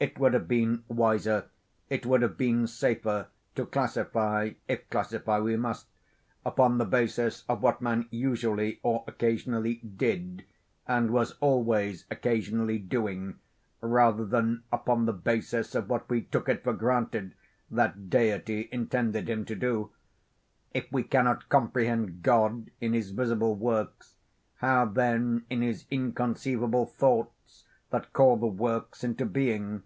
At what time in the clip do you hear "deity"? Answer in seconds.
17.88-18.68